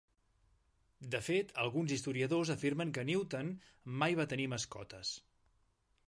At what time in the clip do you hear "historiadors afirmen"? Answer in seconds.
1.97-2.93